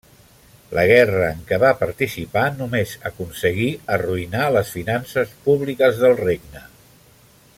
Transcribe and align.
La 0.77 0.83
guerra 0.91 1.27
en 1.33 1.43
què 1.51 1.59
va 1.63 1.69
participar 1.81 2.45
només 2.63 2.95
aconseguí 3.11 3.69
arruïnar 3.99 4.49
les 4.57 4.73
finances 4.79 5.39
públiques 5.47 6.05
del 6.05 6.19
regne. 6.25 6.67